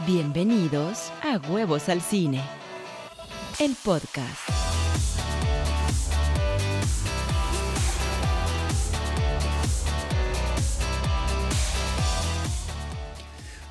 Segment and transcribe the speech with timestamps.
[0.00, 2.42] Bienvenidos a Huevos al Cine,
[3.60, 4.40] el podcast.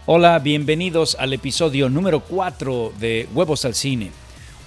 [0.05, 4.11] Hola, bienvenidos al episodio número 4 de Huevos al Cine.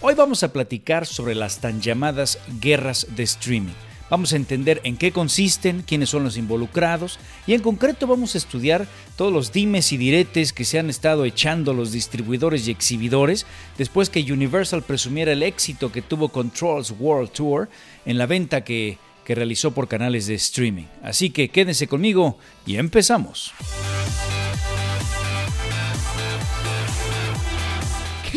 [0.03, 3.86] Hoy vamos a platicar sobre las tan llamadas guerras de streaming.
[4.09, 8.39] Vamos a entender en qué consisten, quiénes son los involucrados y en concreto vamos a
[8.39, 8.87] estudiar
[9.17, 13.47] todos los dimes y diretes que se han estado echando los distribuidores y exhibidores
[13.79, 17.69] después que Universal presumiera el éxito que tuvo Controls World Tour
[18.05, 20.87] en la venta que, que realizó por canales de streaming.
[21.03, 23.53] Así que quédense conmigo y empezamos.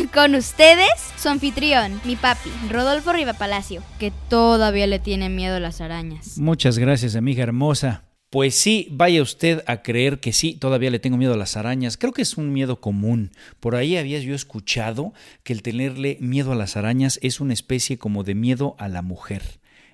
[0.14, 5.60] Con ustedes, su anfitrión, mi papi, Rodolfo Riva Palacio, que todavía le tiene miedo a
[5.60, 6.38] las arañas.
[6.38, 8.04] Muchas gracias, amiga hermosa.
[8.30, 11.96] Pues sí, vaya usted a creer que sí, todavía le tengo miedo a las arañas.
[11.96, 13.32] Creo que es un miedo común.
[13.58, 17.98] Por ahí había yo escuchado que el tenerle miedo a las arañas es una especie
[17.98, 19.42] como de miedo a la mujer,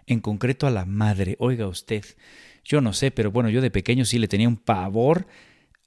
[0.07, 1.37] en concreto a la madre.
[1.39, 2.05] Oiga usted,
[2.63, 5.27] yo no sé, pero bueno, yo de pequeño sí le tenía un pavor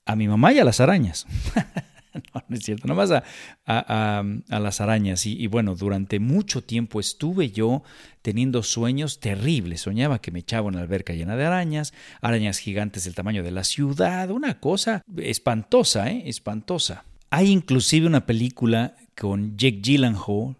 [0.05, 1.27] a mi mamá y a las arañas.
[2.33, 3.23] no, no es cierto, nomás a,
[3.65, 5.25] a, a, las arañas.
[5.25, 7.83] Y, y, bueno, durante mucho tiempo estuve yo
[8.21, 9.81] teniendo sueños terribles.
[9.81, 13.63] Soñaba que me echaba una alberca llena de arañas, arañas gigantes del tamaño de la
[13.63, 16.23] ciudad, una cosa espantosa, ¿eh?
[16.25, 17.05] Espantosa.
[17.29, 20.57] Hay inclusive una película con Jake Gyllenhaal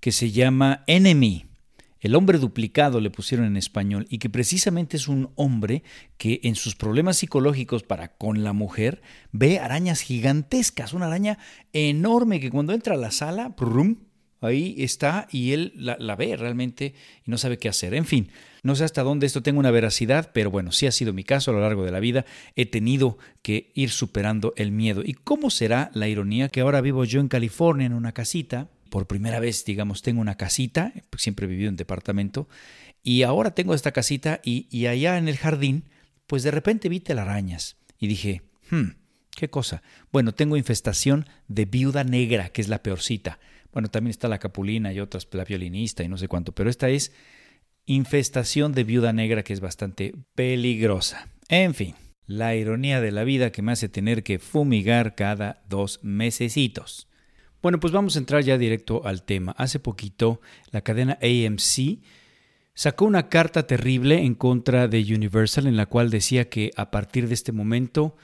[0.00, 1.49] que se llama Enemy.
[2.00, 5.82] El hombre duplicado le pusieron en español y que precisamente es un hombre
[6.16, 11.38] que en sus problemas psicológicos para con la mujer ve arañas gigantescas, una araña
[11.72, 13.96] enorme que cuando entra a la sala, ¡prum!
[14.40, 16.94] ahí está y él la, la, ve realmente
[17.26, 17.94] y no sabe qué hacer.
[17.94, 18.30] En fin,
[18.62, 21.50] no sé hasta dónde esto tenga una veracidad, pero bueno, sí ha sido mi caso
[21.50, 22.24] a lo largo de la vida.
[22.56, 25.02] He tenido que ir superando el miedo.
[25.04, 28.68] ¿Y cómo será la ironía que ahora vivo yo en California en una casita?
[28.90, 32.48] Por primera vez, digamos, tengo una casita, siempre he vivido en departamento,
[33.02, 35.84] y ahora tengo esta casita y, allá en el jardín,
[36.26, 38.90] pues de repente vi telarañas y dije, hmm,
[39.34, 39.82] ¿qué cosa?
[40.12, 43.38] Bueno, tengo infestación de viuda negra, que es la peorcita.
[43.72, 46.88] Bueno, también está la capulina y otras, la violinista y no sé cuánto, pero esta
[46.88, 47.12] es
[47.86, 51.28] infestación de viuda negra que es bastante peligrosa.
[51.48, 51.94] En fin,
[52.26, 57.09] la ironía de la vida que me hace tener que fumigar cada dos mesecitos.
[57.62, 59.52] Bueno, pues vamos a entrar ya directo al tema.
[59.58, 60.40] Hace poquito
[60.70, 61.98] la cadena AMC
[62.72, 67.28] sacó una carta terrible en contra de Universal en la cual decía que a partir
[67.28, 68.16] de este momento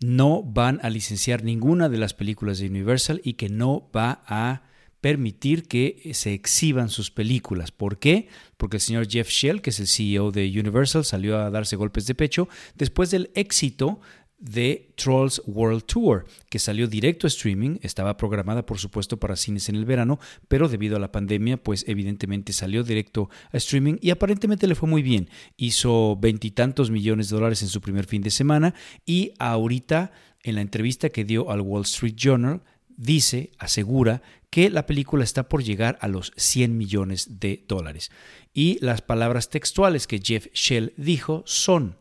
[0.00, 4.64] no van a licenciar ninguna de las películas de Universal y que no va a
[5.00, 7.70] permitir que se exhiban sus películas.
[7.70, 8.26] ¿Por qué?
[8.56, 12.06] Porque el señor Jeff Shell, que es el CEO de Universal, salió a darse golpes
[12.06, 14.00] de pecho después del éxito
[14.38, 19.68] de Trolls World Tour, que salió directo a streaming, estaba programada por supuesto para cines
[19.68, 20.18] en el verano,
[20.48, 24.88] pero debido a la pandemia, pues evidentemente salió directo a streaming y aparentemente le fue
[24.88, 25.30] muy bien.
[25.56, 28.74] Hizo veintitantos millones de dólares en su primer fin de semana
[29.06, 30.12] y ahorita
[30.42, 32.62] en la entrevista que dio al Wall Street Journal,
[32.96, 38.10] dice, asegura que la película está por llegar a los 100 millones de dólares.
[38.52, 41.96] Y las palabras textuales que Jeff Shell dijo son,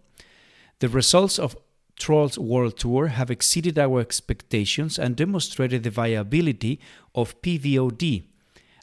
[0.80, 1.56] The results of
[1.98, 6.80] Trolls World Tour have exceeded our expectations and demonstrated the viability
[7.14, 8.24] of PVOD.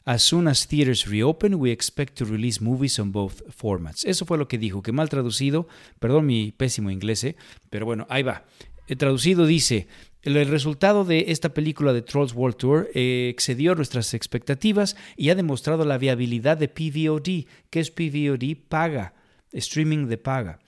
[0.05, 4.03] As soon as theaters reopen, we expect to release movies on both formats.
[4.03, 5.67] Eso fue lo que dijo, que mal traducido,
[5.99, 7.35] perdón mi pésimo inglés, ¿eh?
[7.69, 8.43] pero bueno, ahí va.
[8.87, 9.87] El traducido dice,
[10.23, 15.35] el resultado de esta película de Trolls World Tour eh, excedió nuestras expectativas y ha
[15.35, 17.47] demostrado la viabilidad de PVOD.
[17.69, 18.57] ¿Qué es PVOD?
[18.67, 19.13] Paga,
[19.51, 20.59] streaming de paga.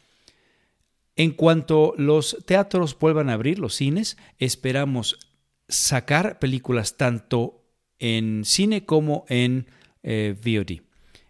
[1.15, 5.17] En cuanto los teatros vuelvan a abrir, los cines, esperamos
[5.67, 7.63] sacar películas tanto
[7.99, 9.67] en cine como en
[10.01, 10.81] eh, VOD.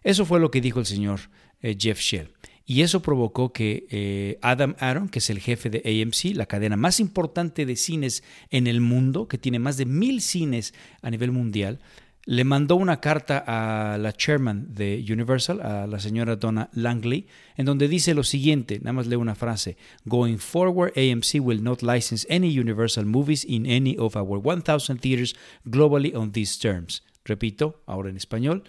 [0.02, 1.20] Eso fue lo que dijo el señor
[1.60, 2.32] eh, Jeff Shell.
[2.66, 6.76] Y eso provocó que eh, Adam Aaron, que es el jefe de AMC, la cadena
[6.76, 10.72] más importante de cines en el mundo, que tiene más de mil cines
[11.02, 11.80] a nivel mundial,
[12.26, 17.26] le mandó una carta a la chairman de Universal, a la señora Donna Langley,
[17.56, 21.82] en donde dice lo siguiente, nada más leo una frase, Going forward, AMC will not
[21.82, 25.34] license any Universal movies in any of our 1,000 theaters
[25.64, 27.02] globally on these terms.
[27.24, 28.64] Repito, ahora en español.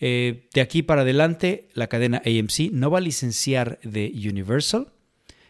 [0.00, 4.92] Eh, de aquí para adelante, la cadena AMC no va a licenciar de Universal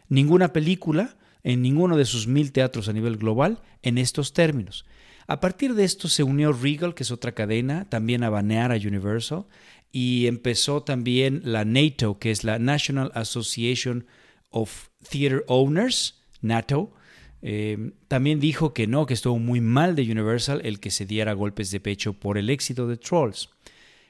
[0.08, 4.84] ninguna película en ninguno de sus mil teatros a nivel global en estos términos.
[5.28, 8.76] A partir de esto se unió Regal, que es otra cadena, también a banear a
[8.76, 9.44] Universal,
[9.92, 14.06] y empezó también la NATO, que es la National Association
[14.50, 16.92] of Theater Owners, NATO,
[17.40, 21.34] Eh, también dijo que no, que estuvo muy mal de Universal el que se diera
[21.34, 23.50] golpes de pecho por el éxito de Trolls.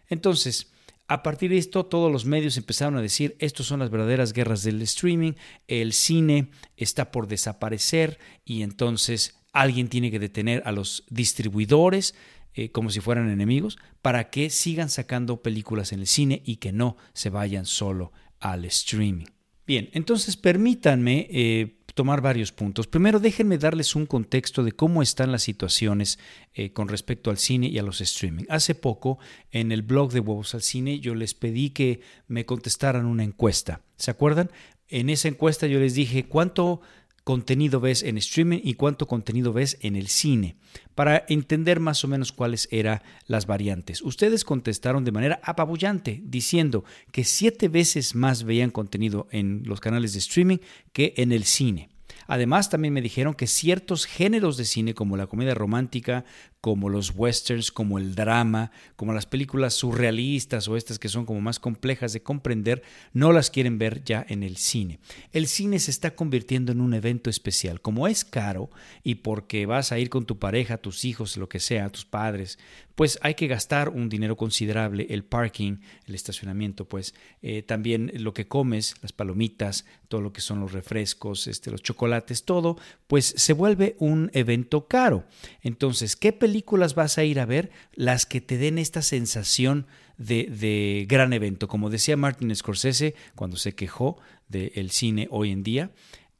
[0.09, 0.73] Entonces,
[1.09, 4.63] a partir de esto, todos los medios empezaron a decir, estos son las verdaderas guerras
[4.63, 5.35] del streaming,
[5.67, 6.49] el cine
[6.79, 12.15] está por desaparecer y entonces alguien tiene que detener a los distribuidores
[12.55, 16.73] eh, como si fueran enemigos para que sigan sacando películas en el cine y que
[16.73, 19.27] no se vayan solo al streaming.
[19.67, 22.87] Bien, entonces permítanme eh, tomar varios puntos.
[22.87, 26.19] Primero, déjenme darles un contexto de cómo están las situaciones
[26.55, 28.45] eh, con respecto al cine y a los streaming.
[28.49, 29.19] Hace poco,
[29.51, 33.83] en el blog de Huevos al Cine, yo les pedí que me contestaran una encuesta.
[33.97, 34.51] ¿Se acuerdan?
[34.89, 36.81] En esa encuesta yo les dije cuánto
[37.29, 40.57] contenido ves en streaming y cuánto contenido ves en el cine,
[40.95, 44.01] para entender más o menos cuáles eran las variantes.
[44.01, 50.15] Ustedes contestaron de manera apabullante, diciendo que siete veces más veían contenido en los canales
[50.15, 50.57] de streaming
[50.95, 51.91] que en el cine.
[52.29, 56.25] Además, también me dijeron que ciertos géneros de cine, como la comedia romántica,
[56.61, 61.41] como los westerns, como el drama, como las películas surrealistas o estas que son como
[61.41, 62.83] más complejas de comprender,
[63.13, 64.99] no las quieren ver ya en el cine.
[65.33, 67.81] El cine se está convirtiendo en un evento especial.
[67.81, 68.71] Como es caro
[69.05, 72.59] y porque vas a ir con tu pareja, tus hijos, lo que sea, tus padres,
[72.99, 75.77] pues hay que gastar un dinero considerable, el parking,
[76.07, 80.73] el estacionamiento, pues eh, también lo que comes, las palomitas, todo lo que son los
[80.73, 82.77] refrescos, este, los chocolates, todo,
[83.07, 85.25] pues se vuelve un evento caro.
[85.63, 87.71] Entonces, ¿qué películas vas a ir a ver?
[87.93, 89.87] Las que te den esta sensación
[90.17, 91.69] de, de gran evento.
[91.69, 94.19] Como decía Martin Scorsese cuando se quejó
[94.49, 95.91] del cine hoy en día,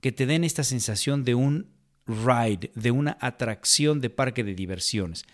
[0.01, 1.67] que te den esta sensación de un
[2.07, 5.27] ride, de una atracción de parque de diversiones.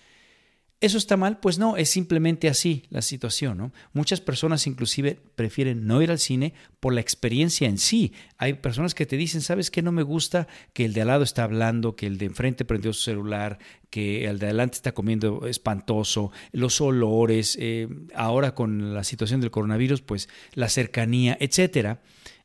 [0.85, 1.39] ¿Eso está mal?
[1.39, 3.57] Pues no, es simplemente así la situación.
[3.57, 3.73] ¿no?
[3.95, 8.13] Muchas personas inclusive prefieren no ir al cine por la experiencia en sí.
[8.37, 9.81] Hay personas que te dicen, ¿sabes qué?
[9.81, 12.93] No me gusta que el de al lado está hablando, que el de enfrente prendió
[12.93, 13.59] su celular,
[13.89, 19.51] que el de adelante está comiendo espantoso, los olores, eh, ahora con la situación del
[19.51, 22.03] coronavirus, pues la cercanía, etcétera.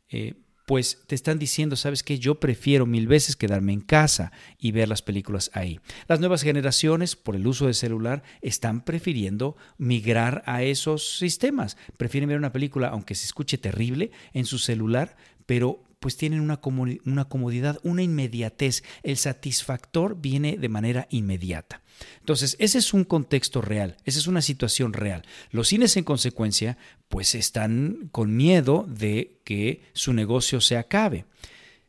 [0.08, 0.36] Eh,
[0.70, 4.88] pues te están diciendo, sabes que yo prefiero mil veces quedarme en casa y ver
[4.88, 5.80] las películas ahí.
[6.08, 11.76] Las nuevas generaciones, por el uso de celular, están prefiriendo migrar a esos sistemas.
[11.98, 15.18] Prefieren ver una película, aunque se escuche terrible, en su celular,
[15.48, 16.60] pero pues tienen una,
[17.04, 18.84] una comodidad, una inmediatez.
[19.02, 21.82] El satisfactor viene de manera inmediata.
[22.20, 25.24] Entonces, ese es un contexto real, esa es una situación real.
[25.52, 31.26] Los cines, en consecuencia, pues están con miedo de que su negocio se acabe.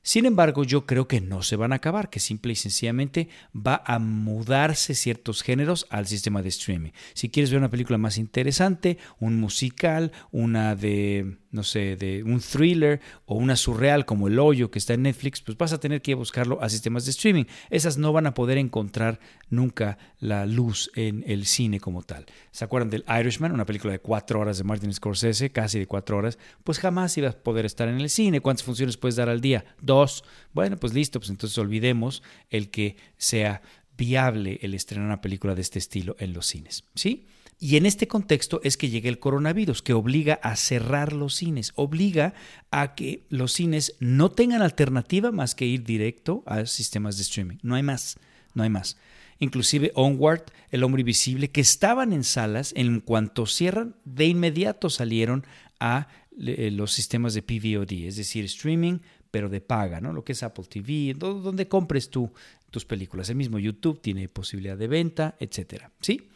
[0.03, 3.83] Sin embargo, yo creo que no se van a acabar, que simple y sencillamente va
[3.85, 6.91] a mudarse ciertos géneros al sistema de streaming.
[7.13, 12.41] Si quieres ver una película más interesante, un musical, una de no sé, de un
[12.41, 16.01] thriller o una surreal como El Hoyo que está en Netflix, pues vas a tener
[16.01, 17.45] que buscarlo a sistemas de streaming.
[17.71, 19.19] Esas no van a poder encontrar
[19.49, 22.27] nunca la luz en el cine como tal.
[22.53, 26.17] ¿Se acuerdan del Irishman, una película de cuatro horas de Martin Scorsese, casi de cuatro
[26.19, 26.39] horas?
[26.63, 28.41] Pues jamás ibas a poder estar en el cine.
[28.41, 29.65] ¿Cuántas funciones puedes dar al día?
[29.81, 30.25] Dos.
[30.53, 33.63] Bueno, pues listo, pues entonces olvidemos el que sea
[33.97, 36.85] viable el estrenar una película de este estilo en los cines.
[36.95, 37.27] ¿Sí?
[37.63, 41.73] Y en este contexto es que llega el coronavirus, que obliga a cerrar los cines,
[41.75, 42.33] obliga
[42.71, 47.59] a que los cines no tengan alternativa más que ir directo a sistemas de streaming.
[47.63, 48.19] No hay más,
[48.55, 48.97] no hay más.
[49.41, 55.45] Inclusive Onward, El hombre invisible, que estaban en salas, en cuanto cierran, de inmediato salieron
[55.81, 59.01] a eh, los sistemas de PVOD, es decir, streaming,
[59.31, 60.15] pero de paga, ¿no?
[60.15, 62.33] Lo que es Apple TV, donde compres tú
[62.71, 63.29] tus películas.
[63.29, 65.91] El mismo YouTube tiene posibilidad de venta, etcétera.
[66.01, 66.29] ¿Sí?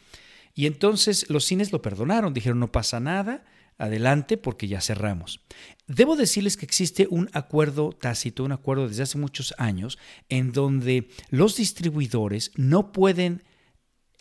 [0.55, 3.43] Y entonces los cines lo perdonaron, dijeron no pasa nada,
[3.77, 5.41] adelante porque ya cerramos.
[5.85, 11.09] Debo decirles que existe un acuerdo tácito, un acuerdo desde hace muchos años, en donde
[11.29, 13.43] los distribuidores no pueden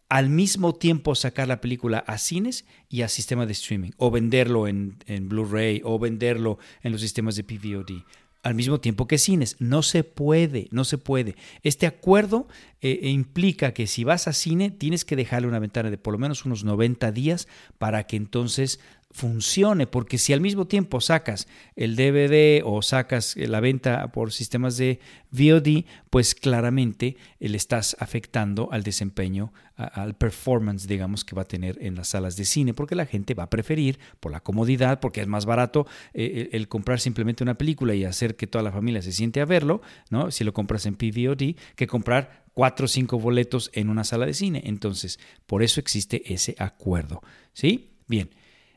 [0.08, 4.68] al mismo tiempo sacar la película a cines y a sistema de streaming, o venderlo
[4.68, 8.02] en, en Blu-ray, o venderlo en los sistemas de PVOD
[8.44, 9.56] al mismo tiempo que cines.
[9.58, 11.34] No se puede, no se puede.
[11.62, 12.46] Este acuerdo
[12.80, 16.18] eh, implica que si vas a cine tienes que dejarle una ventana de por lo
[16.18, 17.48] menos unos 90 días
[17.78, 18.80] para que entonces
[19.14, 24.76] funcione, porque si al mismo tiempo sacas el DVD o sacas la venta por sistemas
[24.76, 24.99] de
[25.30, 31.78] VOD, pues claramente le estás afectando al desempeño, al performance, digamos, que va a tener
[31.80, 35.21] en las salas de cine, porque la gente va a preferir, por la comodidad, porque
[35.21, 39.00] es más barato eh, el, comprar simplemente una película y hacer que toda la familia
[39.00, 39.80] se siente a verlo,
[40.11, 40.33] ¿no?
[40.33, 44.35] Si lo compras en PVOD, que comprar cuatro o cinco boletos en una sala de
[44.35, 44.62] cine.
[44.64, 47.92] Entonces, por eso existe ese acuerdo, ¿sí?
[48.09, 48.28] Bien.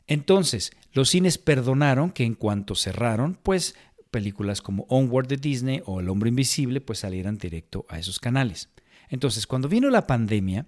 [0.08, 3.76] Entonces, los cines perdonaron que en cuanto cerraron, pues
[4.10, 8.70] películas como Onward de Disney o El Hombre Invisible pues salieran directo a esos canales.
[9.10, 10.66] Entonces, cuando vino la pandemia,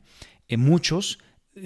[0.48, 1.19] eh, muchos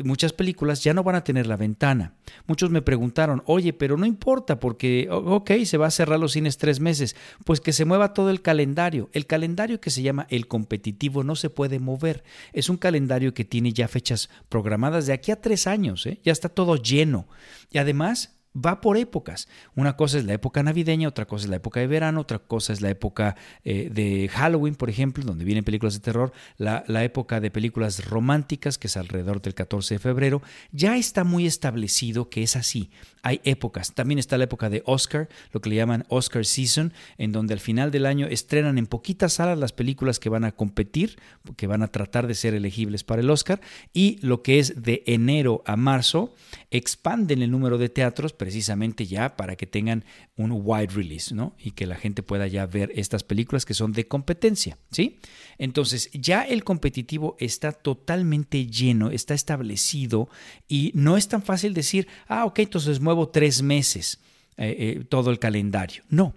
[0.04, 2.14] muchas películas ya no van a tener la ventana.
[2.48, 6.58] Muchos me preguntaron, oye, pero no importa porque, ok, se va a cerrar los cines
[6.58, 9.10] tres meses, pues que se mueva todo el calendario.
[9.14, 12.24] El calendario que se llama el competitivo no se puede mover.
[12.54, 16.20] Es un calendario que tiene ya fechas programadas de aquí a tres años, ¿eh?
[16.24, 17.28] ya está todo lleno.
[17.72, 19.48] Y además va por épocas.
[19.76, 22.74] Una cosa es la época navideña, otra cosa es la época de verano, otra cosa
[22.74, 27.04] es la época eh, de Halloween, por ejemplo, donde vienen películas de terror, la, la,
[27.04, 30.42] época de películas románticas, que es alrededor del 14 de febrero.
[30.72, 32.90] Ya está muy establecido que es así.
[33.22, 33.94] Hay épocas.
[33.94, 37.60] También está la época de Oscar, lo que le llaman Oscar Season, en donde al
[37.60, 41.18] final del año estrenan en poquitas salas las películas que van a competir,
[41.56, 43.62] que van a tratar de ser elegibles para el Oscar,
[43.94, 46.36] y lo que es de enero a marzo,
[46.70, 50.04] expanden el número de teatros, precisamente ya para que tengan
[50.36, 51.56] un wide release, ¿no?
[51.58, 55.22] Y que la gente pueda ya ver estas películas que son de competencia, ¿sí?
[55.58, 60.28] Entonces, ya el competitivo está totalmente lleno, está establecido
[60.68, 64.20] y no es tan fácil decir, ah, ok, entonces muevo tres meses
[64.58, 66.04] eh, eh, todo el calendario.
[66.10, 66.36] No.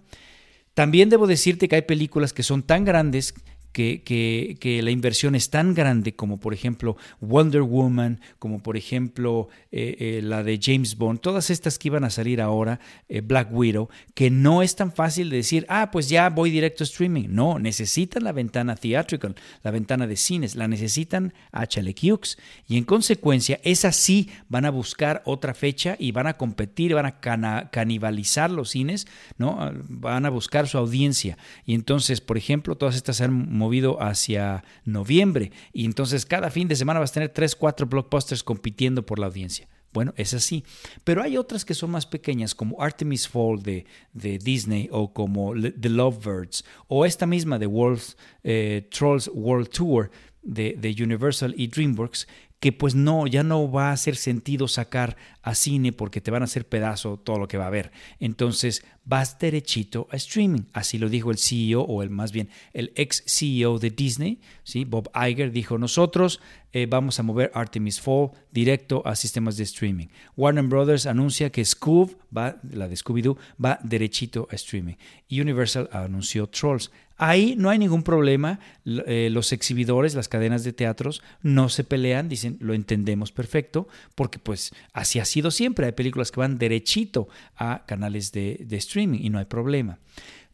[0.75, 3.34] También debo decirte que hay películas que son tan grandes
[3.76, 9.97] que, la inversión es tan grande como por ejemplo Wonder Woman, como por ejemplo eh,
[9.99, 13.88] eh, la de James Bond, todas estas que iban a salir ahora, eh, Black Widow,
[14.14, 17.28] que no es tan fácil de decir, ah, pues ya voy directo a streaming.
[17.28, 21.66] No, necesitan la ventana theatrical, la ventana de cines, la necesitan a.
[22.66, 27.06] Y en consecuencia, esas sí van a buscar otra fecha y van a competir, van
[27.06, 29.06] a canibalizar los cines,
[29.37, 29.73] ¿no?
[29.88, 31.37] Van a buscar su audiencia.
[31.64, 36.76] Y entonces, por ejemplo, todas estas han movido hacia noviembre y entonces cada fin de
[36.76, 39.68] semana vas a tener 3, 4 blockbusters compitiendo por la audiencia.
[39.92, 40.62] Bueno, es así.
[41.04, 45.54] Pero hay otras que son más pequeñas, como Artemis Fall de, de Disney o como
[45.54, 48.02] The Lovebirds o esta misma de World,
[48.44, 50.11] eh, Trolls World Tour
[50.42, 52.28] de, de Universal y DreamWorks,
[52.61, 56.42] que pues no, ya no va a hacer sentido sacar a cine porque te van
[56.42, 57.92] a hacer pedazo todo lo que va a haber.
[58.18, 60.62] Entonces vas derechito a streaming.
[60.72, 64.84] Así lo dijo el CEO o el más bien el ex CEO de Disney, ¿sí?
[64.84, 66.40] Bob Iger dijo, nosotros
[66.72, 70.08] eh, vamos a mover Artemis Fall directo a sistemas de streaming.
[70.36, 74.96] Warner Brothers anuncia que Scoob, va, la de Scooby-Doo, va derechito a streaming.
[75.30, 76.90] Universal anunció Trolls.
[77.18, 78.60] Ahí no hay ningún problema.
[78.84, 84.38] Eh, los exhibidores, las cadenas de teatros, no se pelean, dicen, lo entendemos perfecto, porque
[84.38, 85.86] pues así ha siempre.
[85.86, 89.98] Hay películas que van derechito a canales de, de streaming y no hay problema.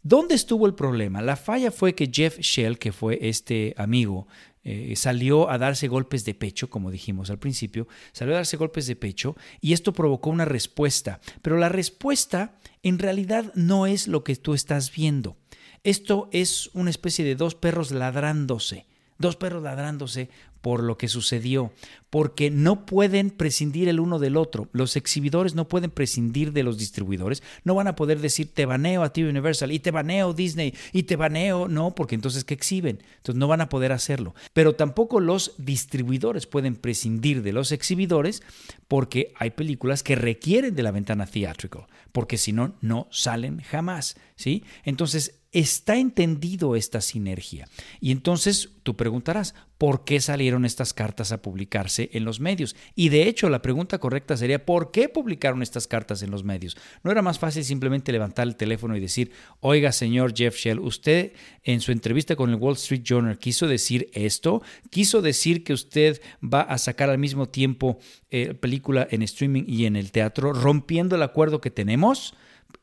[0.03, 1.23] ¿Dónde estuvo el problema?
[1.23, 4.27] La falla fue que Jeff Shell, que fue este amigo,
[4.65, 8.87] eh, salió a darse golpes de pecho, como dijimos al principio, salió a darse golpes
[8.87, 11.21] de pecho y esto provocó una respuesta.
[11.41, 15.37] Pero la respuesta en realidad no es lo que tú estás viendo.
[15.85, 18.87] Esto es una especie de dos perros ladrándose.
[19.19, 20.31] Dos perros ladrándose
[20.63, 21.73] por lo que sucedió,
[22.09, 24.69] porque no pueden prescindir el uno del otro.
[24.73, 27.43] Los exhibidores no pueden prescindir de los distribuidores.
[27.65, 31.03] No van a poder decir te baneo a ti Universal y te baneo Disney y
[31.03, 33.03] te baneo, no, porque entonces ¿qué exhiben?
[33.17, 34.35] Entonces no van a poder hacerlo.
[34.53, 38.43] Pero tampoco los distribuidores pueden prescindir de los exhibidores
[38.89, 44.17] porque hay películas que requieren de la ventana theatrical, porque si no, no salen jamás,
[44.37, 44.65] ¿sí?
[44.85, 47.69] Entonces está entendido esta sinergia.
[48.01, 52.75] Y entonces tú preguntarás, ¿por qué salieron estas cartas a publicarse en los medios?
[52.95, 56.77] Y de hecho la pregunta correcta sería, ¿por qué publicaron estas cartas en los medios?
[57.05, 61.33] ¿No era más fácil simplemente levantar el teléfono y decir, oiga señor Jeff Shell, usted
[61.65, 64.63] en su entrevista con el Wall Street Journal quiso decir esto?
[64.89, 67.99] ¿Quiso decir que usted va a sacar al mismo tiempo
[68.31, 72.35] eh, película en streaming y en el teatro, rompiendo el acuerdo que tenemos?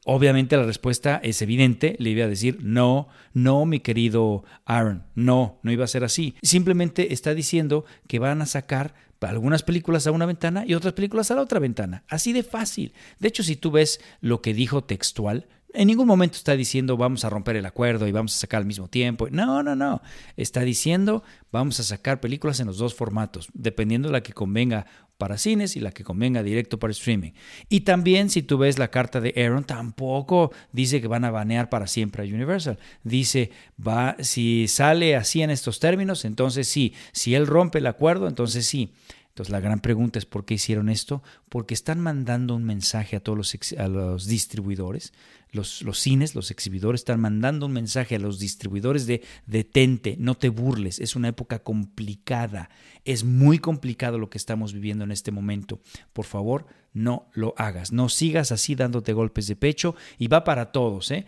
[0.06, 5.60] Obviamente la respuesta es evidente, le iba a decir, no, no, mi querido Aaron, no,
[5.62, 6.36] no iba a ser así.
[6.42, 11.30] Simplemente está diciendo que van a sacar algunas películas a una ventana y otras películas
[11.30, 12.04] a la otra ventana.
[12.08, 12.94] Así de fácil.
[13.20, 17.26] De hecho, si tú ves lo que dijo textual, en ningún momento está diciendo vamos
[17.26, 19.28] a romper el acuerdo y vamos a sacar al mismo tiempo.
[19.30, 20.02] No, no, no.
[20.38, 24.86] Está diciendo vamos a sacar películas en los dos formatos, dependiendo de la que convenga
[25.18, 27.32] para cines y la que convenga directo para streaming.
[27.68, 31.70] Y también si tú ves la carta de Aaron, tampoco dice que van a banear
[31.70, 32.80] para siempre a Universal.
[33.04, 33.52] Dice,
[33.86, 36.94] va, si sale así en estos términos, entonces sí.
[37.12, 38.94] Si él rompe el acuerdo, entonces sí.
[39.40, 43.20] Entonces la gran pregunta es por qué hicieron esto, porque están mandando un mensaje a
[43.20, 45.14] todos los, a los distribuidores,
[45.52, 50.36] Los, los, cines, los exhibidores están mandando un mensaje a los distribuidores de detente, no
[50.36, 52.70] te burles, es una época complicada,
[53.04, 55.80] es muy complicado lo que estamos viviendo en este momento.
[56.14, 60.72] Por favor, no lo hagas, no sigas así dándote golpes de pecho y va para
[60.72, 61.12] todos.
[61.12, 61.26] ¿eh?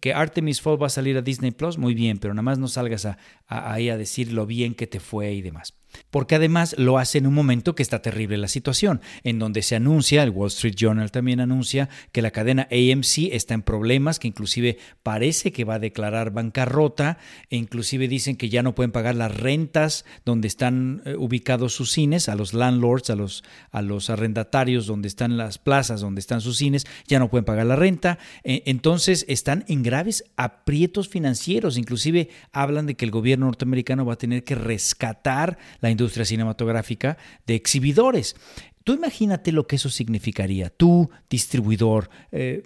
[0.00, 2.68] Que Artemis Fall va a salir a Disney Plus, muy bien, pero nada más no
[2.68, 5.74] salgas a, ahí a decir lo bien que te fue y demás
[6.10, 9.76] porque además lo hace en un momento que está terrible la situación, en donde se
[9.76, 14.28] anuncia, el Wall Street Journal también anuncia que la cadena AMC está en problemas, que
[14.28, 17.18] inclusive parece que va a declarar bancarrota,
[17.50, 21.92] e inclusive dicen que ya no pueden pagar las rentas donde están eh, ubicados sus
[21.92, 26.40] cines, a los landlords, a los, a los arrendatarios donde están las plazas, donde están
[26.40, 31.76] sus cines, ya no pueden pagar la renta, e, entonces están en graves aprietos financieros,
[31.76, 37.18] inclusive hablan de que el gobierno norteamericano va a tener que rescatar la industria cinematográfica
[37.46, 38.34] de exhibidores.
[38.82, 40.70] Tú imagínate lo que eso significaría.
[40.70, 42.62] Tú, distribuidor, eh,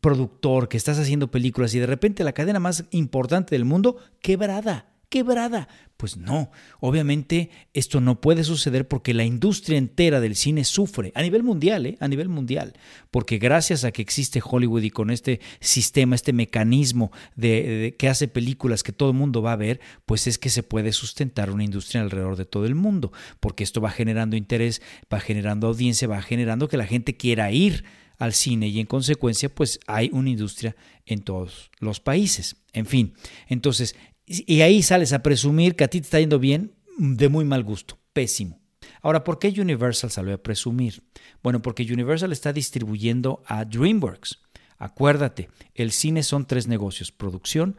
[0.00, 4.89] productor, que estás haciendo películas y de repente la cadena más importante del mundo quebrada
[5.10, 5.68] quebrada.
[5.98, 11.20] Pues no, obviamente esto no puede suceder porque la industria entera del cine sufre a
[11.20, 11.98] nivel mundial, ¿eh?
[12.00, 12.72] a nivel mundial,
[13.10, 18.28] porque gracias a que existe Hollywood y con este sistema, este mecanismo de, que hace
[18.28, 21.64] películas que todo el mundo va a ver, pues es que se puede sustentar una
[21.64, 24.80] industria alrededor de todo el mundo, porque esto va generando interés,
[25.12, 27.84] va generando audiencia, va generando que la gente quiera ir
[28.16, 32.56] al cine y en consecuencia pues hay una industria en todos los países.
[32.72, 33.14] En fin,
[33.48, 33.96] entonces
[34.30, 37.64] y ahí sales a presumir que a ti te está yendo bien de muy mal
[37.64, 38.60] gusto, pésimo.
[39.02, 41.02] Ahora, ¿por qué Universal salió a presumir?
[41.42, 44.38] Bueno, porque Universal está distribuyendo a DreamWorks.
[44.78, 47.76] Acuérdate, el cine son tres negocios, producción,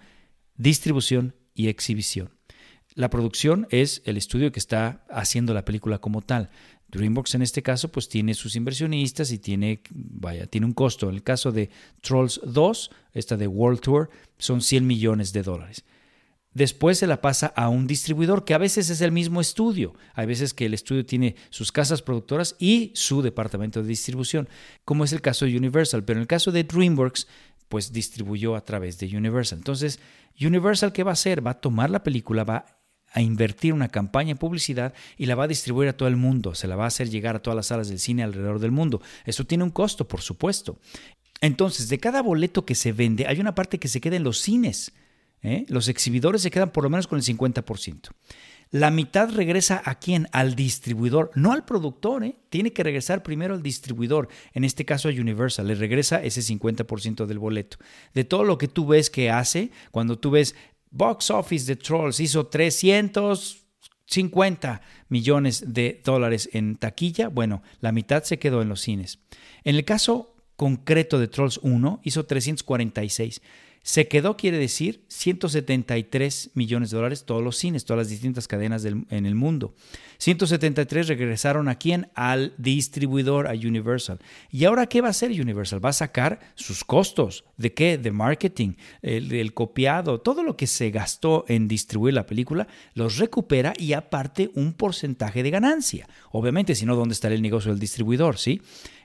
[0.58, 2.32] distribución y exhibición.
[2.96, 6.50] La producción es el estudio que está haciendo la película como tal.
[6.90, 11.08] DreamWorks en este caso pues tiene sus inversionistas y tiene, vaya, tiene un costo.
[11.08, 11.70] En el caso de
[12.02, 15.86] Trolls 2, esta de World Tour, son 100 millones de dólares.
[16.54, 19.94] Después se la pasa a un distribuidor que a veces es el mismo estudio.
[20.14, 24.50] Hay veces que el estudio tiene sus casas productoras y su departamento de distribución,
[24.84, 26.04] como es el caso de Universal.
[26.04, 27.28] Pero en el caso de DreamWorks,
[27.70, 29.60] pues distribuyó a través de Universal.
[29.60, 30.00] Entonces,
[30.42, 31.46] Universal, ¿qué va a hacer?
[31.46, 32.66] Va a tomar la película, va
[33.14, 36.54] a invertir una campaña de publicidad y la va a distribuir a todo el mundo.
[36.54, 39.02] Se la va a hacer llegar a todas las salas del cine alrededor del mundo.
[39.26, 40.80] Eso tiene un costo, por supuesto.
[41.40, 44.40] Entonces, de cada boleto que se vende, hay una parte que se queda en los
[44.40, 44.92] cines.
[45.44, 45.66] ¿Eh?
[45.68, 48.10] Los exhibidores se quedan por lo menos con el 50%.
[48.72, 50.30] La mitad regresa a quién?
[50.32, 52.24] Al distribuidor, no al productor.
[52.24, 52.38] ¿eh?
[52.50, 55.68] Tiene que regresar primero al distribuidor, en este caso a Universal.
[55.68, 57.76] Le regresa ese 50% del boleto.
[58.14, 60.56] De todo lo que tú ves que hace, cuando tú ves
[60.90, 68.40] Box Office de Trolls hizo 350 millones de dólares en taquilla, bueno, la mitad se
[68.40, 69.20] quedó en los cines.
[69.66, 73.42] En el caso concreto de Trolls 1 hizo 346.
[73.84, 78.86] Se quedó, quiere decir, 173 millones de dólares todos los cines, todas las distintas cadenas
[78.86, 79.74] en el mundo.
[80.20, 82.12] 173 regresaron a quién?
[82.14, 84.20] Al distribuidor, a Universal.
[84.52, 85.84] ¿Y ahora qué va a hacer Universal?
[85.84, 87.44] Va a sacar sus costos.
[87.58, 87.98] ¿De qué?
[87.98, 93.74] De marketing, el, copiado, todo lo que se gastó en distribuir la película, los recupera
[93.80, 96.08] y aparte un porcentaje de ganancia.
[96.32, 98.38] Obviamente, si no, ¿dónde está el negocio del distribuidor?
[98.38, 98.62] ¿Sí?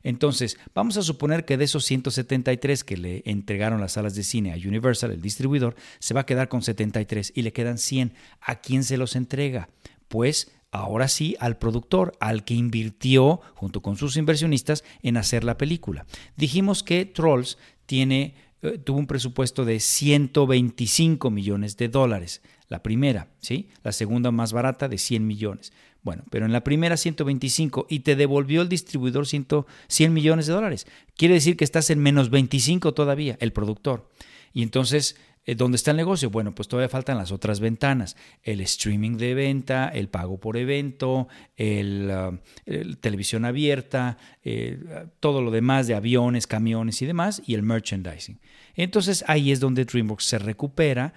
[0.06, 4.52] Entonces, vamos a suponer que de esos 173 que le entregaron las salas de cine
[4.52, 8.14] a Universal, el distribuidor, se va a quedar con 73 y le quedan 100.
[8.40, 9.68] ¿A quién se los entrega?
[10.06, 15.58] Pues ahora sí al productor, al que invirtió junto con sus inversionistas en hacer la
[15.58, 16.06] película.
[16.36, 23.30] Dijimos que Trolls tiene, eh, tuvo un presupuesto de 125 millones de dólares, la primera,
[23.40, 23.70] ¿sí?
[23.82, 25.72] La segunda más barata de 100 millones.
[26.06, 29.48] Bueno, pero en la primera 125 y te devolvió el distribuidor 100,
[29.88, 30.86] 100 millones de dólares.
[31.16, 34.08] Quiere decir que estás en menos 25 todavía, el productor.
[34.52, 35.16] Y entonces,
[35.46, 36.30] eh, ¿dónde está el negocio?
[36.30, 38.16] Bueno, pues todavía faltan las otras ventanas.
[38.44, 42.38] El streaming de venta, el pago por evento, el, ah,
[43.00, 44.78] televisión abierta, eh,
[45.18, 48.38] todo lo demás de aviones, camiones y demás, y el merchandising.
[48.76, 51.14] Entonces ahí es donde DreamWorks se recupera.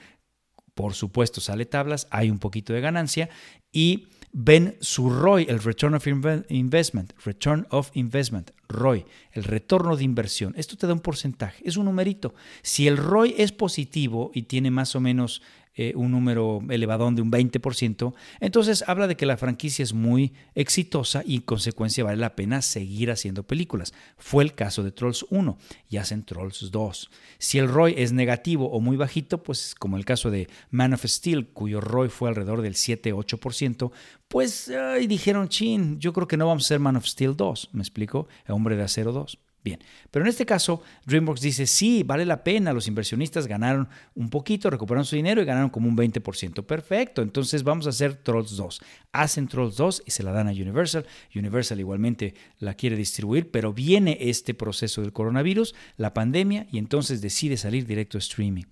[0.73, 3.29] Por supuesto, sale tablas, hay un poquito de ganancia
[3.71, 10.03] y ven su ROI, el Return of Investment, Return of Investment, ROI, el retorno de
[10.03, 10.53] inversión.
[10.57, 12.33] Esto te da un porcentaje, es un numerito.
[12.61, 15.41] Si el ROI es positivo y tiene más o menos
[15.81, 20.33] eh, un número elevadón de un 20%, entonces habla de que la franquicia es muy
[20.53, 23.93] exitosa y en consecuencia vale la pena seguir haciendo películas.
[24.17, 25.57] Fue el caso de Trolls 1
[25.89, 27.09] y hacen Trolls 2.
[27.37, 31.05] Si el ROI es negativo o muy bajito, pues como el caso de Man of
[31.05, 33.91] Steel, cuyo ROI fue alrededor del 7-8%,
[34.27, 34.69] pues
[35.07, 38.27] dijeron, chin, yo creo que no vamos a hacer Man of Steel 2, ¿me explico?
[38.45, 39.39] El hombre de acero 2.
[39.61, 44.29] Bien, pero en este caso, DreamWorks dice, sí, vale la pena, los inversionistas ganaron un
[44.29, 46.65] poquito, recuperaron su dinero y ganaron como un 20%.
[46.65, 48.81] Perfecto, entonces vamos a hacer Trolls 2.
[49.11, 51.05] Hacen Trolls 2 y se la dan a Universal.
[51.35, 57.19] Universal igualmente la quiere distribuir, pero viene este proceso del coronavirus, la pandemia, y entonces
[57.19, 58.63] decide salir directo a streaming.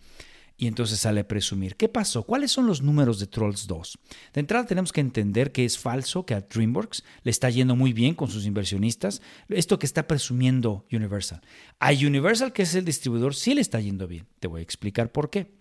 [0.60, 1.76] Y entonces sale a presumir.
[1.76, 2.24] ¿Qué pasó?
[2.24, 4.00] ¿Cuáles son los números de Trolls 2?
[4.34, 7.94] De entrada tenemos que entender que es falso que a DreamWorks le está yendo muy
[7.94, 9.22] bien con sus inversionistas.
[9.50, 11.42] Esto que está presumiendo Universal.
[11.80, 14.26] A Universal, que es el distribuidor, sí le está yendo bien.
[14.40, 15.54] Te voy a explicar por qué.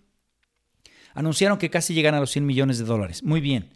[1.13, 3.21] Anunciaron que casi llegan a los 100 millones de dólares.
[3.21, 3.69] Muy bien.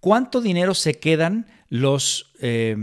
[0.00, 2.76] ¿Cuánto dinero se quedan los eh,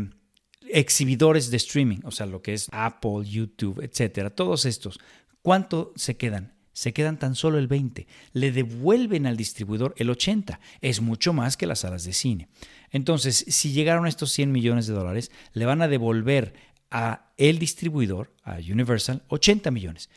[0.61, 1.99] exhibidores de streaming?
[2.03, 4.31] O sea, lo que es Apple, YouTube, etcétera.
[4.31, 4.99] Todos estos.
[5.43, 6.58] ¿Cuánto se quedan?
[6.73, 11.57] Se quedan tan solo el 20, le devuelven al distribuidor el 80, es mucho más
[11.57, 12.47] que las salas de cine.
[12.91, 16.53] Entonces, si llegaron a estos 100 millones de dólares, le van a devolver
[16.91, 20.09] a el distribuidor, a Universal, 80 millones.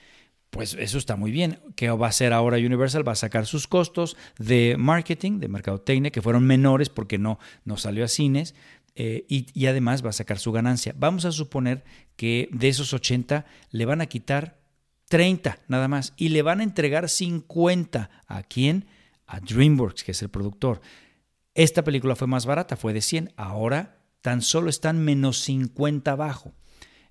[0.51, 1.61] Pues eso está muy bien.
[1.77, 3.07] ¿Qué va a hacer ahora Universal?
[3.07, 7.79] Va a sacar sus costos de marketing, de mercadotecnia, que fueron menores porque no, no
[7.79, 8.55] salió a cines,
[8.95, 10.95] eh, y, y, además va a sacar su ganancia.
[10.99, 11.83] Vamos a suponer
[12.17, 14.62] que de esos 80 le van a quitar
[15.13, 18.09] 30 nada más y le van a entregar 50.
[18.27, 18.87] ¿A quién?
[19.27, 20.81] A DreamWorks, que es el productor.
[21.53, 23.35] Esta película fue más barata, fue de 100.
[23.37, 26.55] Ahora tan solo están menos 50 abajo.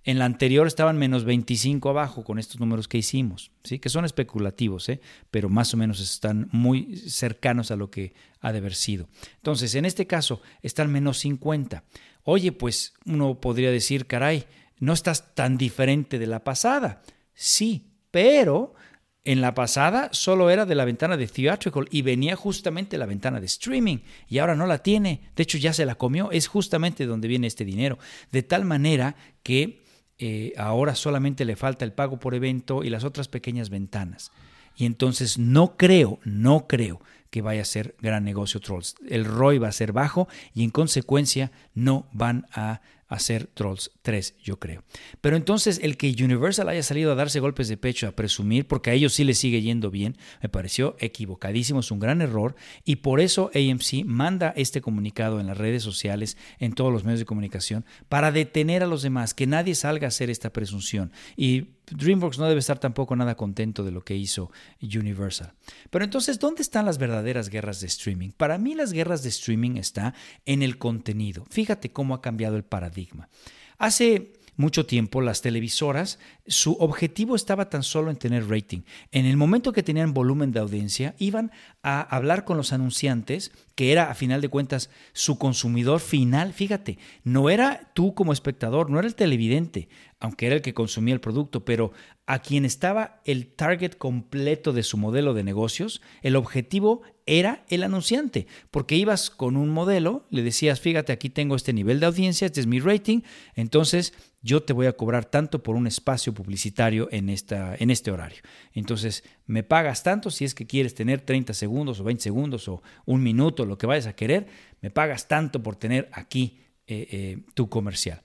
[0.04, 3.78] En la anterior estaban menos 25 abajo con estos números que hicimos, ¿sí?
[3.78, 5.00] que son especulativos, ¿eh?
[5.30, 9.10] pero más o menos están muy cercanos a lo que ha de haber sido.
[9.36, 11.84] Entonces, en este caso, están menos 50.
[12.24, 14.46] Oye, pues uno podría decir, caray,
[14.80, 17.04] no estás tan diferente de la pasada.
[17.36, 18.76] Sí, pero
[19.24, 23.40] en la pasada solo era de la ventana de theatrical y venía justamente la ventana
[23.40, 25.22] de streaming y ahora no la tiene.
[25.36, 26.32] De hecho ya se la comió.
[26.32, 28.00] Es justamente donde viene este dinero.
[28.32, 29.84] De tal manera que
[30.18, 34.32] eh, ahora solamente le falta el pago por evento y las otras pequeñas ventanas.
[34.76, 38.96] Y entonces no creo, no creo que vaya a ser gran negocio Trolls.
[39.08, 44.36] El ROI va a ser bajo y en consecuencia no van a hacer Trolls 3,
[44.42, 44.86] yo creo.
[45.20, 48.90] Pero entonces el que Universal haya salido a darse golpes de pecho, a presumir, porque
[48.90, 52.98] a ellos sí les sigue yendo bien, me pareció equivocadísimo, es un gran error y
[52.98, 57.26] por eso AMC manda este comunicado en las redes sociales, en todos los medios de
[57.26, 61.12] comunicación, para detener a los demás, que nadie salga a hacer esta presunción.
[61.36, 65.54] Y DreamWorks no debe estar tampoco nada contento de lo que hizo Universal.
[65.90, 68.32] Pero entonces, ¿dónde están las verdaderas guerras de streaming?
[68.32, 70.14] Para mí las guerras de streaming está
[70.46, 71.46] en el contenido.
[71.50, 73.30] Fíjate cómo ha cambiado el paradigma.
[73.78, 78.82] Hace mucho tiempo las televisoras, su objetivo estaba tan solo en tener rating.
[79.12, 81.52] En el momento que tenían volumen de audiencia, iban
[81.84, 86.54] a hablar con los anunciantes, que era a final de cuentas su consumidor final.
[86.54, 89.90] Fíjate, no era tú como espectador, no era el televidente,
[90.22, 91.92] aunque era el que consumía el producto, pero
[92.28, 97.84] a quien estaba el target completo de su modelo de negocios, el objetivo era el
[97.84, 102.46] anunciante, porque ibas con un modelo, le decías, fíjate, aquí tengo este nivel de audiencia,
[102.46, 103.22] este es mi rating,
[103.56, 108.12] entonces yo te voy a cobrar tanto por un espacio publicitario en, esta, en este
[108.12, 108.42] horario.
[108.74, 112.84] Entonces, me pagas tanto si es que quieres tener 30 segundos o 20 segundos o
[113.06, 114.48] un minuto, lo que vayas a querer,
[114.82, 118.22] me pagas tanto por tener aquí eh, eh, tu comercial.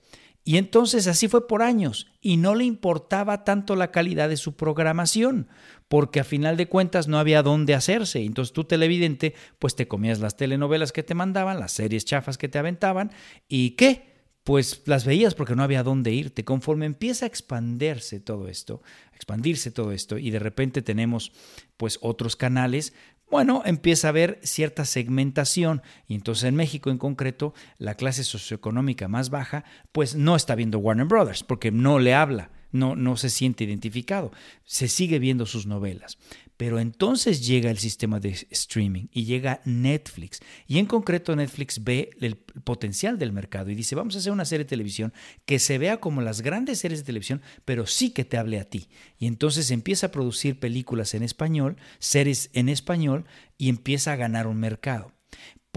[0.47, 4.55] Y entonces así fue por años y no le importaba tanto la calidad de su
[4.55, 5.49] programación,
[5.89, 8.23] porque a final de cuentas no había dónde hacerse.
[8.23, 12.47] Entonces tú televidente, pues te comías las telenovelas que te mandaban, las series chafas que
[12.47, 13.11] te aventaban
[13.49, 14.15] y qué?
[14.45, 16.45] Pues las veías porque no había dónde irte.
[16.45, 18.81] Conforme empieza a expandirse todo esto,
[19.13, 21.33] expandirse todo esto y de repente tenemos
[21.75, 22.93] pues otros canales,
[23.29, 29.07] bueno, empieza a haber cierta segmentación y entonces en México en concreto la clase socioeconómica
[29.07, 33.29] más baja pues no está viendo Warner Brothers porque no le habla, no, no se
[33.29, 34.31] siente identificado,
[34.63, 36.17] se sigue viendo sus novelas.
[36.57, 40.39] Pero entonces llega el sistema de streaming y llega Netflix.
[40.67, 44.45] Y en concreto Netflix ve el potencial del mercado y dice, vamos a hacer una
[44.45, 45.13] serie de televisión
[45.45, 48.65] que se vea como las grandes series de televisión, pero sí que te hable a
[48.65, 48.89] ti.
[49.19, 53.25] Y entonces empieza a producir películas en español, series en español
[53.57, 55.13] y empieza a ganar un mercado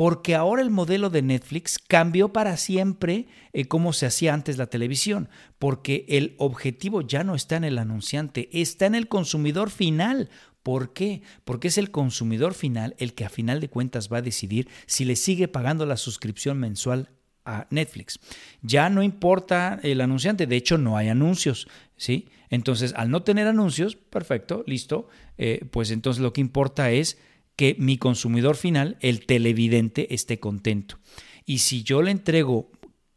[0.01, 4.69] porque ahora el modelo de Netflix cambió para siempre eh, cómo se hacía antes la
[4.69, 10.31] televisión, porque el objetivo ya no está en el anunciante, está en el consumidor final.
[10.63, 11.23] ¿Por qué?
[11.45, 15.05] Porque es el consumidor final el que a final de cuentas va a decidir si
[15.05, 17.09] le sigue pagando la suscripción mensual
[17.45, 18.21] a Netflix.
[18.63, 22.29] Ya no importa el anunciante, de hecho no hay anuncios, ¿sí?
[22.51, 27.19] Entonces, al no tener anuncios, perfecto, listo, eh, pues entonces lo que importa es
[27.57, 30.99] que mi consumidor final, el televidente, esté contento.
[31.45, 32.71] Y si yo le entrego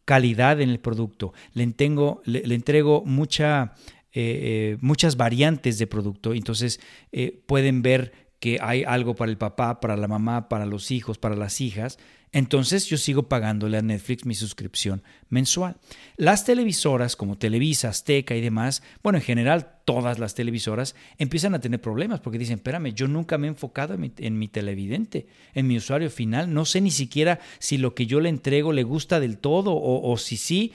[0.06, 3.73] calidad en el producto, le, entrego, le, entrego mucha,
[4.13, 6.80] eh, eh, muchas variantes de producto, entonces
[7.12, 11.17] eh, pueden ver que hay algo para el papá, para la mamá, para los hijos,
[11.17, 11.97] para las hijas,
[12.34, 15.78] entonces yo sigo pagándole a Netflix mi suscripción mensual.
[16.17, 21.60] Las televisoras como Televisa, Azteca y demás, bueno, en general todas las televisoras empiezan a
[21.60, 25.78] tener problemas porque dicen, espérame, yo nunca me he enfocado en mi, televidente, en mi
[25.78, 29.38] usuario final, no sé ni siquiera si lo que yo le entrego le gusta del
[29.38, 30.73] todo o, o si sí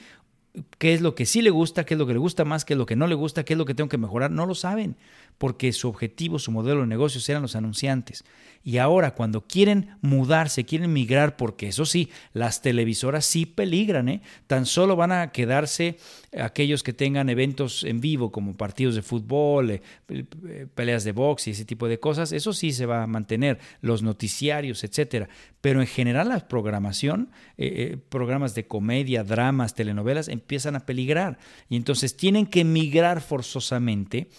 [0.77, 2.73] qué es lo que sí le gusta, qué es lo que le gusta más, qué
[2.73, 4.55] es lo que no le gusta, qué es lo que tengo que mejorar, no lo
[4.55, 4.97] saben,
[5.39, 8.23] porque su objetivo, su modelo de negocios eran los anunciantes.
[8.61, 14.21] Y ahora cuando quieren mudarse, quieren migrar, porque eso sí, las televisoras sí peligran, ¿eh?
[14.47, 15.97] tan solo van a quedarse
[16.37, 19.81] aquellos que tengan eventos en vivo como partidos de fútbol, eh,
[20.75, 24.03] peleas de box y ese tipo de cosas, eso sí se va a mantener, los
[24.03, 25.29] noticiarios, etcétera.
[25.61, 31.39] Pero en general la programación, eh, programas de comedia, dramas, telenovelas, empiezan a peligrar.
[31.69, 34.29] Y entonces tienen que migrar forzosamente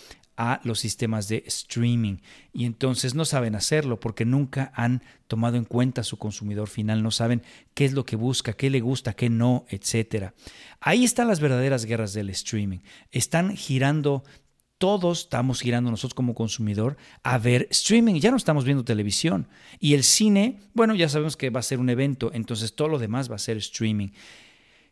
[0.43, 2.17] a los sistemas de streaming
[2.51, 7.11] y entonces no saben hacerlo porque nunca han tomado en cuenta su consumidor final, no
[7.11, 7.43] saben
[7.75, 10.33] qué es lo que busca, qué le gusta, qué no, etcétera.
[10.81, 12.79] Ahí están las verdaderas guerras del streaming.
[13.11, 14.25] Están girando
[14.79, 19.47] todos estamos girando nosotros como consumidor a ver streaming, ya no estamos viendo televisión.
[19.79, 22.99] Y el cine, bueno, ya sabemos que va a ser un evento, entonces todo lo
[22.99, 24.09] demás va a ser streaming.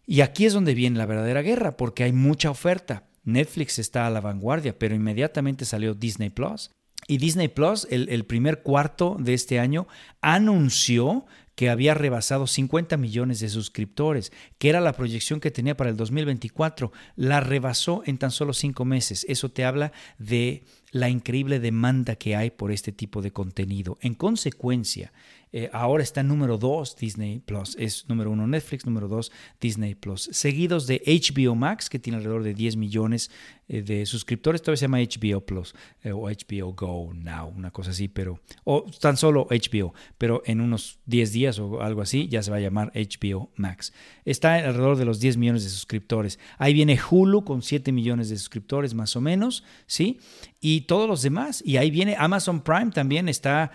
[0.04, 3.07] Y aquí es donde viene la verdadera guerra, porque hay mucha oferta.
[3.28, 6.70] Netflix está a la vanguardia, pero inmediatamente salió Disney Plus.
[7.06, 9.86] Y Disney Plus, el, primer cuarto de este año,
[10.20, 15.90] anunció que había rebasado 50 millones de suscriptores, que era la proyección que tenía para
[15.90, 16.92] el 2024.
[17.16, 19.24] La rebasó en tan solo cinco meses.
[19.28, 23.98] Eso te habla de la increíble demanda que hay por este tipo de contenido.
[24.00, 25.12] En consecuencia,
[25.52, 27.76] eh, ahora está número 2 Disney Plus.
[27.78, 30.28] Es número 1 Netflix, número 2 Disney Plus.
[30.32, 33.30] Seguidos de HBO Max, que tiene alrededor de 10 millones
[33.68, 34.62] eh, de suscriptores.
[34.62, 38.40] Todavía se llama HBO Plus eh, o HBO Go Now, una cosa así, pero.
[38.64, 42.58] O tan solo HBO, pero en unos 10 días o algo así ya se va
[42.58, 43.92] a llamar HBO Max.
[44.24, 46.38] Está alrededor de los 10 millones de suscriptores.
[46.58, 50.20] Ahí viene Hulu con 7 millones de suscriptores más o menos, ¿sí?
[50.60, 51.62] Y todos los demás.
[51.64, 53.70] Y ahí viene Amazon Prime también está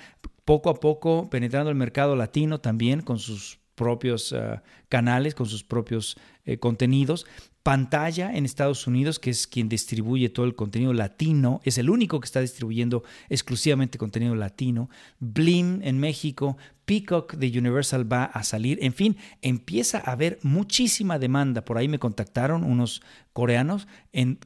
[0.45, 5.63] poco a poco penetrando el mercado latino también con sus propios eh, canales, con sus
[5.63, 7.25] propios eh, contenidos.
[7.63, 12.19] Pantalla en Estados Unidos, que es quien distribuye todo el contenido latino, es el único
[12.19, 14.89] que está distribuyendo exclusivamente contenido latino.
[15.21, 18.79] Blim en México, Peacock de Universal va a salir.
[18.81, 21.63] En fin, empieza a haber muchísima demanda.
[21.63, 23.87] Por ahí me contactaron unos coreanos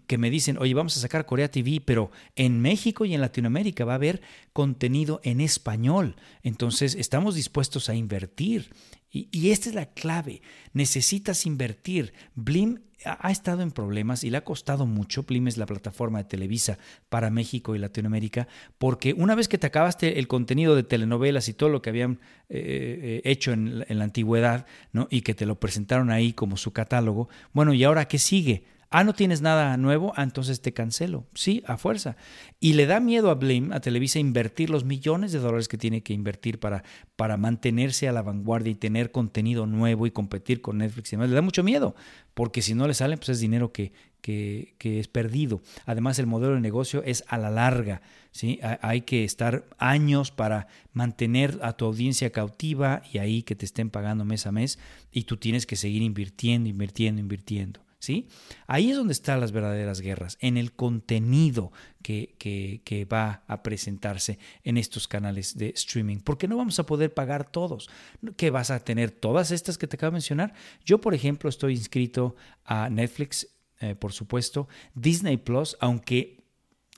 [0.05, 3.83] que me dicen, oye, vamos a sacar Corea TV, pero en México y en Latinoamérica
[3.83, 4.21] va a haber
[4.53, 6.15] contenido en español.
[6.43, 8.69] Entonces, estamos dispuestos a invertir.
[9.11, 10.41] Y, y esta es la clave.
[10.73, 12.13] Necesitas invertir.
[12.35, 15.23] Blim ha estado en problemas y le ha costado mucho.
[15.23, 16.77] Blim es la plataforma de Televisa
[17.09, 21.53] para México y Latinoamérica, porque una vez que te acabaste el contenido de telenovelas y
[21.53, 25.07] todo lo que habían eh, eh, hecho en, en, la antigüedad, ¿no?
[25.11, 28.65] y que te lo presentaron ahí como su catálogo, bueno, ¿y ahora qué sigue?
[28.89, 31.25] Ah, no tienes nada nuevo, ah, entonces te cancelo.
[31.33, 32.15] Sí, a fuerza.
[32.61, 36.03] Y le da miedo a Blim, a Televisa, invertir los millones de dólares que tiene
[36.03, 36.83] que invertir para,
[37.17, 41.29] para mantenerse a la vanguardia y tener contenido nuevo y competir con Netflix y demás.
[41.29, 41.95] Le da mucho miedo,
[42.33, 45.61] porque si no le sale, pues es dinero que, que, que es perdido.
[45.85, 48.01] Además, el modelo de negocio es a la larga.
[48.31, 48.59] ¿sí?
[48.81, 53.89] Hay que estar años para mantener a tu audiencia cautiva y ahí que te estén
[53.89, 54.79] pagando mes a mes
[55.11, 57.86] y tú tienes que seguir invirtiendo, invirtiendo, invirtiendo.
[57.99, 58.27] ¿Sí?
[58.67, 64.39] Ahí es donde están las verdaderas guerras, en el contenido que, que, va a presentarse
[64.63, 67.89] en estos canales de streaming, porque no vamos a poder pagar todos.
[68.35, 70.53] ¿Que vas a tener todas estas que te acabo de mencionar?
[70.85, 73.47] Yo, por ejemplo, estoy inscrito a Netflix,
[73.79, 76.37] eh, por supuesto, Disney Plus, aunque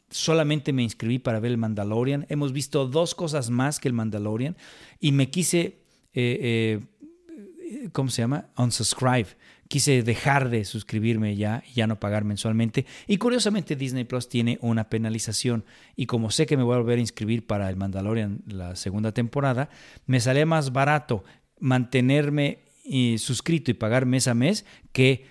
[0.09, 2.25] solamente me inscribí para ver el Mandalorian.
[2.29, 4.57] Hemos visto dos cosas más que el Mandalorian
[4.99, 5.83] y me quise,
[6.13, 6.79] eh,
[7.63, 8.49] eh, ¿cómo se llama?
[8.57, 9.27] Unsubscribe
[9.69, 12.85] quise dejar de suscribirme ya y ya no pagar mensualmente.
[13.07, 15.63] Y curiosamente Disney Plus tiene una penalización
[15.95, 19.13] y como sé que me voy a volver a inscribir para el Mandalorian la segunda
[19.13, 19.69] temporada,
[20.07, 21.23] me sale más barato
[21.59, 25.25] mantenerme eh, suscrito y pagar mes a mes que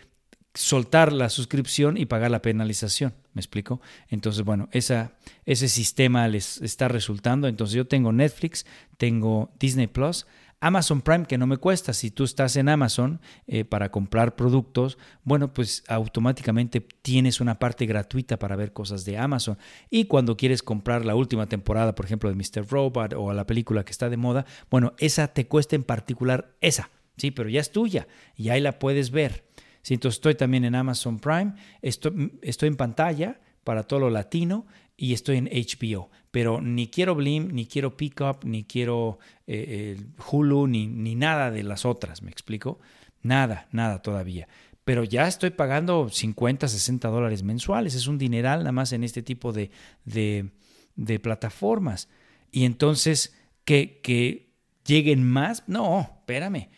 [0.55, 3.15] soltar la suscripción y pagar la penalización.
[3.33, 3.81] ¿Me explico?
[4.09, 7.49] Entonces, bueno, ese sistema les está resultando.
[7.49, 10.27] Entonces yo tengo Netflix, tengo Disney Plus,
[10.61, 14.99] Amazon Prime, que no me cuesta, si tú estás en Amazon eh, para comprar productos,
[15.23, 19.59] bueno, pues automáticamente tienes una parte gratuita para ver cosas de Amazon.
[19.91, 22.69] Y cuando quieres comprar la última temporada, por ejemplo, de Mr.
[22.69, 26.91] Robot o la película que está de moda, bueno, esa te cuesta en particular, esa
[27.19, 29.45] Sí, pero ya es tuya y ahí la puedes ver.
[29.83, 34.65] Sí, entonces estoy también en Amazon Prime, estoy, estoy en pantalla para todo lo latino
[34.97, 36.09] y estoy en HBO.
[36.31, 40.01] Pero ni quiero Blim, ni quiero Pickup, ni quiero eh,
[40.31, 42.79] Hulu, ni, ni nada de las otras, ¿me explico?
[43.21, 44.49] Nada, nada todavía.
[44.85, 47.95] Pero ya estoy pagando 50, 60 dólares mensuales.
[47.95, 49.71] Es un dineral nada más en este tipo de,
[50.07, 52.09] de, plataformas.
[52.51, 54.49] Y entonces, ¿que, ¿que
[54.87, 55.65] lleguen más?
[55.67, 56.71] No, espérame.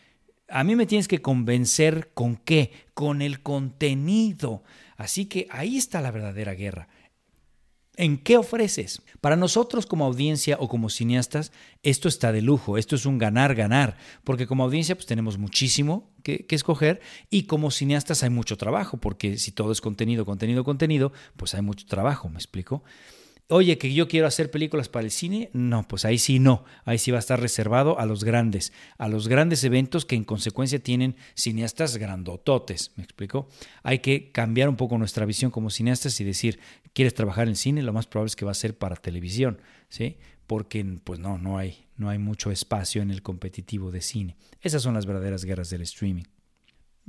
[0.48, 2.72] A mí me tienes que convencer con qué?
[2.94, 4.64] Con el contenido.
[5.00, 6.86] Así que ahí está la verdadera guerra.
[7.96, 9.00] ¿En qué ofreces?
[9.22, 13.96] Para nosotros como audiencia o como cineastas, esto está de lujo, esto es un ganar-ganar,
[14.24, 18.98] porque como audiencia pues tenemos muchísimo que, que, escoger y como cineastas hay mucho trabajo,
[18.98, 22.84] porque si todo es contenido, contenido, contenido, pues hay mucho trabajo, ¿me explico?
[23.50, 26.98] Oye, que yo quiero hacer películas para el cine, no, pues ahí sí no, ahí
[26.98, 30.78] sí va a estar reservado a los grandes, a los grandes eventos que en consecuencia
[30.78, 33.48] tienen cineastas grandototes, ¿me explico?
[33.82, 36.60] Hay que cambiar un poco nuestra visión como cineastas y decir,
[36.94, 37.82] ¿quieres trabajar en cine?
[37.82, 40.18] Lo más probable es que va a ser para televisión, ¿sí?
[40.46, 44.36] Porque pues no, no hay, no hay mucho espacio en el competitivo de cine.
[44.60, 46.24] Esas son las verdaderas guerras del streaming.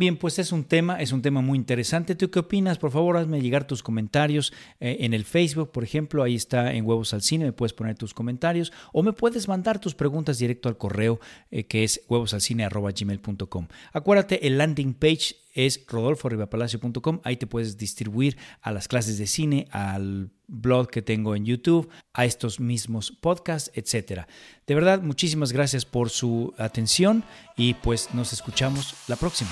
[0.02, 2.16] Bien, pues es un tema, es un tema muy interesante.
[2.16, 2.80] ¿Tú qué opinas?
[2.80, 6.88] Por favor, hazme llegar tus comentarios eh, en el Facebook, por ejemplo, ahí está en
[6.88, 10.70] Huevos al Cine, me puedes poner tus comentarios o me puedes mandar tus preguntas directo
[10.70, 11.20] al correo
[11.52, 13.68] eh, que es huevosalcine.gmail.com.
[13.94, 17.22] Acuérdate, el landing page es rodolforribapalacio.com.
[17.24, 21.90] Ahí te puedes distribuir a las clases de cine, al blog que tengo en YouTube,
[22.14, 24.26] a estos mismos podcasts, etc.
[24.68, 27.24] De verdad, muchísimas gracias por su atención
[27.56, 29.52] y pues nos escuchamos la próxima.